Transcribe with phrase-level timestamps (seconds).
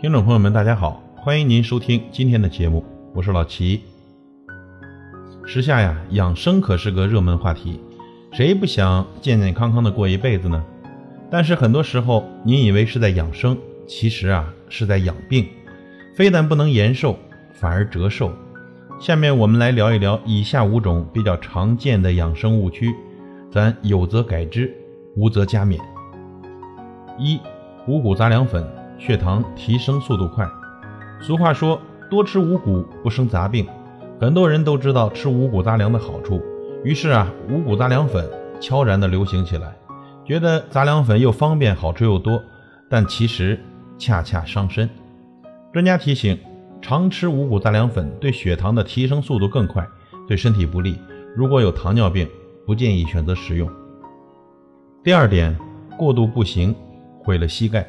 [0.00, 2.82] 听众朋友们，大家好，欢迎您收听今天的节目，
[3.12, 3.82] 我是老齐。
[5.44, 7.78] 时下呀，养生可是个热门话题，
[8.32, 10.64] 谁不想健健康康的过一辈子呢？
[11.30, 15.46] 但是很多时候，您以为是在养生，其实啊是在养病，
[16.14, 17.18] 非但不能延寿，
[17.52, 18.32] 反而折寿。
[18.98, 22.94] 下面我们来聊一聊以下五种比较常见的养生误区，
[23.50, 24.72] 咱有则改之，
[25.16, 25.78] 无则加勉。
[27.18, 27.40] 一、
[27.86, 28.64] 五谷杂粮粉。
[29.02, 30.46] 血糖提升速度快，
[31.22, 33.66] 俗话说多吃五谷不生杂病，
[34.20, 36.38] 很多人都知道吃五谷杂粮的好处，
[36.84, 38.28] 于是啊，五谷杂粮粉
[38.60, 39.74] 悄然的流行起来，
[40.22, 42.42] 觉得杂粮粉又方便好吃又多，
[42.90, 43.58] 但其实
[43.96, 44.86] 恰恰伤身。
[45.72, 46.38] 专家提醒，
[46.82, 49.88] 常吃五谷杂粮粉对血糖的提升速度更快，
[50.28, 50.98] 对身体不利。
[51.34, 52.28] 如果有糖尿病，
[52.70, 53.68] 不建议选择食用。
[55.02, 55.58] 第二点，
[55.98, 56.72] 过度步行
[57.18, 57.84] 毁了膝盖。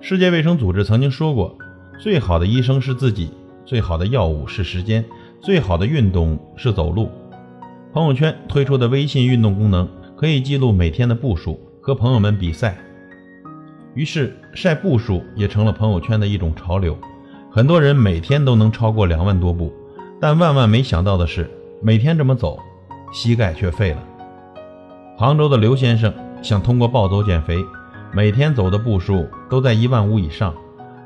[0.00, 1.58] 世界卫生组织曾经说过，
[1.98, 3.32] 最好的医生是自己，
[3.64, 5.04] 最好的药物是时间，
[5.40, 7.10] 最好的运动是走路。
[7.92, 12.78] 朋友圈推出的微信运动功能可以记录每天的步数，和朋友们比赛。
[13.94, 16.96] 于是晒步数也成了朋友圈的一种潮流，
[17.50, 19.72] 很多人每天都能超过两万多步。
[20.20, 21.50] 但万万没想到的是，
[21.82, 22.56] 每天这么走，
[23.14, 24.02] 膝盖却废了。
[25.16, 26.12] 杭州的刘先生
[26.42, 27.64] 想通过暴走减肥。
[28.12, 30.54] 每天走的步数都在一万五以上，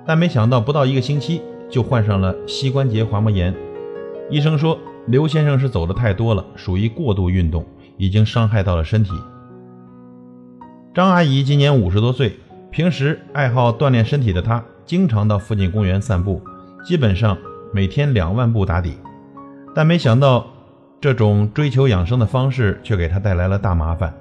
[0.06, 3.54] 但没想到不到一个星期就患上了膝关节滑膜炎。
[4.28, 7.64] 医生说刘先生是走的太多了，属于过度运动，
[7.96, 9.12] 已经伤害到了身体。
[10.92, 12.36] 张阿姨今年五十多岁，
[12.70, 16.42] 平时爱好锻炼身体的她，经常到附近公园散步，
[16.84, 17.38] 基本上
[17.72, 18.98] 每天两万步打底。
[19.74, 20.46] 但没想到
[21.00, 24.12] 这种追求养生的方式却给他带来了大麻烦。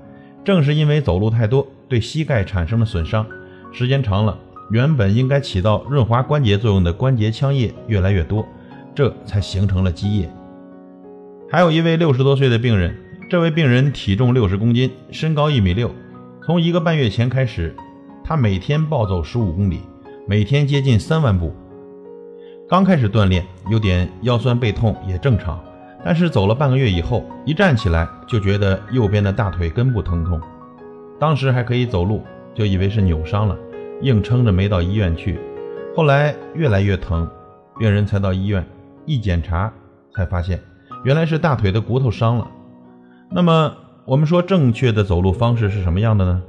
[0.45, 3.25] 正是因为走路太多，对膝盖产生了损伤，
[3.73, 4.37] 时间长了，
[4.69, 8.45] 原本应该起到润滑关节作用的关节腔液越来越多，
[8.93, 10.29] 这才形成了积液。
[11.49, 12.95] 还有一位六十多岁的病人，
[13.29, 15.91] 这位病人体重六十公斤，身高一米六，
[16.45, 17.75] 从一个半月前开始，
[18.23, 19.81] 他每天暴走十五公里，
[20.27, 21.53] 每天接近三万步。
[22.69, 25.59] 刚开始锻炼，有点腰酸背痛也正常。
[26.03, 30.39] 但是走了半个月以后，一站起来就觉得右边的大腿根部疼痛，
[31.19, 33.57] 当时还可以走路，就以为是扭伤了，
[34.01, 35.39] 硬撑着没到医院去。
[35.95, 37.27] 后来越来越疼，
[37.77, 38.65] 病人才到医院
[39.05, 39.71] 一检查，
[40.15, 40.59] 才发现
[41.03, 42.47] 原来是大腿的骨头伤了。
[43.29, 43.75] 那么
[44.05, 46.41] 我们说正确的走路方式是什么样的呢？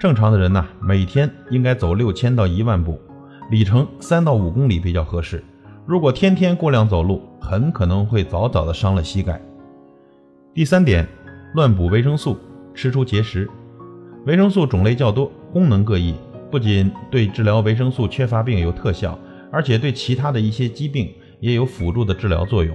[0.00, 3.00] 正常的人呐，每天应该走六千到一万步，
[3.50, 5.42] 里程三到五公里比较合适。
[5.86, 9.38] 如果天天过量走路，很可能会早早的伤了膝盖。
[10.54, 11.06] 第三点，
[11.54, 12.38] 乱补维生素，
[12.72, 13.46] 吃出结石。
[14.24, 16.14] 维生素种类较多，功能各异，
[16.50, 19.18] 不仅对治疗维生素缺乏病有特效，
[19.52, 22.74] 而且对其他的一些疾病也有辅助的治疗作用。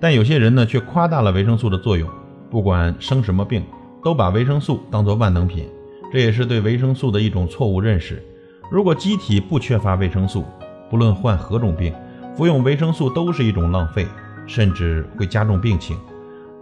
[0.00, 2.08] 但有些人呢，却夸大了维生素的作用，
[2.50, 3.62] 不管生什么病，
[4.02, 5.68] 都把维生素当作万能品，
[6.10, 8.22] 这也是对维生素的一种错误认识。
[8.70, 10.42] 如果机体不缺乏维生素，
[10.88, 11.92] 不论患何种病，
[12.36, 14.06] 服用维生素都是一种浪费，
[14.46, 15.96] 甚至会加重病情。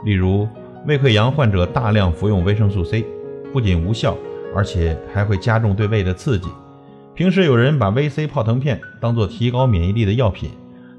[0.04, 0.48] 例如，
[0.86, 3.04] 胃溃疡患者大量服用维生素 C，
[3.52, 4.16] 不仅无效，
[4.54, 6.48] 而且还会加重对胃的刺激。
[7.12, 10.48] 平时有人把 VC 泡腾片当做提高免疫力的药品，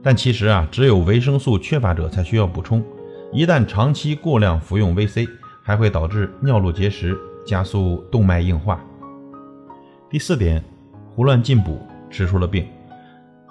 [0.03, 2.83] 但其实啊，只有维生素缺乏者才需要补充。
[3.31, 5.25] 一旦长期过量服用 VC，
[5.63, 8.83] 还会导致尿路结石，加速动脉硬化。
[10.09, 10.61] 第四点，
[11.15, 12.65] 胡乱进补，吃出了病。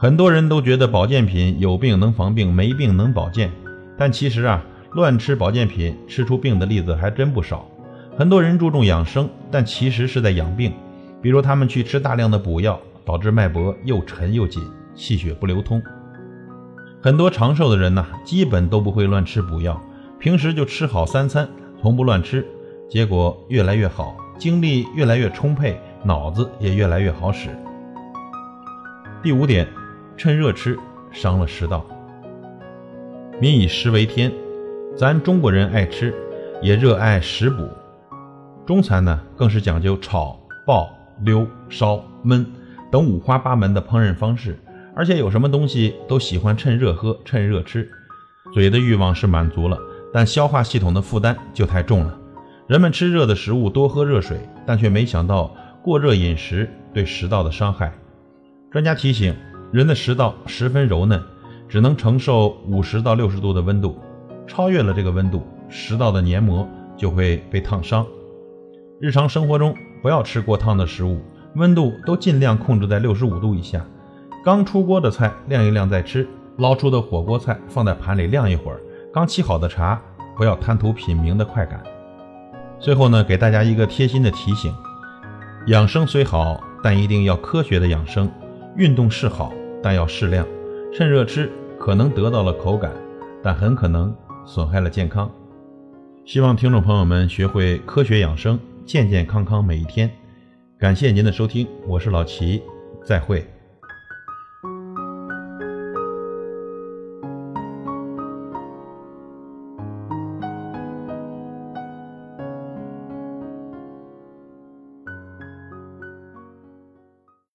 [0.04, 3.50] 很多人都觉得保健品有病能防病，没病能保健，
[3.96, 7.66] 但其实啊，乱吃保健品吃出病的例子还真不少。
[8.14, 10.70] 很多人注重养生，但其实是在养病。
[11.22, 14.62] 比如他们去吃大量的补药，导致脉搏又沉又紧，
[14.94, 15.82] 气血不流通。
[17.00, 19.80] 很多长寿的人呢，基本都不会乱吃补药，
[20.18, 21.48] 平时就吃好三餐，
[21.80, 22.46] 从不乱吃，
[22.90, 27.48] 结果越来越好，精力越来越充沛，脑子也越来越好使。
[29.22, 29.66] 第五点。
[30.16, 30.78] 趁热吃，
[31.10, 31.84] 伤了食道。
[33.40, 34.32] 民以食为天，
[34.96, 36.14] 咱中国人爱吃，
[36.62, 37.68] 也热爱食补。
[38.64, 40.88] 中餐呢，更是讲究炒、爆、
[41.22, 42.46] 溜、烧、焖
[42.90, 44.56] 等五花八门的烹饪方式，
[44.94, 47.90] 而且有什么东西都喜欢趁热喝、趁热吃。
[48.52, 49.76] 嘴的欲望是满足了，
[50.12, 52.16] 但消化系统的负担就太重了。
[52.68, 57.92] 人们吃热的食物，多喝热水，但却没想到过热饮食对食道的伤害。
[58.70, 59.34] 专家提醒。
[59.74, 61.20] 人的食道十分柔嫩，
[61.68, 63.98] 只能承受五十到六十度的温度，
[64.46, 66.64] 超越了这个温度，食道的黏膜
[66.96, 68.06] 就会被烫伤。
[69.00, 71.20] 日常生活中不要吃过烫的食物，
[71.56, 73.84] 温度都尽量控制在六十五度以下。
[74.44, 76.24] 刚出锅的菜晾一晾再吃，
[76.58, 78.80] 捞出的火锅菜放在盘里晾一会儿。
[79.12, 80.00] 刚沏好的茶，
[80.36, 81.82] 不要贪图品茗的快感。
[82.78, 84.72] 最后呢，给大家一个贴心的提醒：
[85.66, 88.30] 养生虽好，但一定要科学的养生。
[88.76, 89.52] 运动是好，
[89.84, 90.46] 但要适量。
[90.94, 92.90] 趁热吃，可能得到了口感，
[93.42, 94.16] 但很可能
[94.46, 95.30] 损害了健康。
[96.24, 100.10] 希望听众朋友们学会科学养生，健健康康每一天。
[100.78, 102.62] 感谢您的收听，我是老齐，
[103.04, 103.46] 再会。